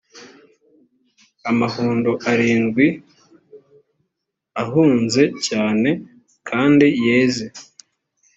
amahundo 1.49 2.11
arindwi 2.31 2.87
ahunze 4.61 5.21
cyane 5.47 5.89
kandi 6.49 6.87
yeze 7.05 7.45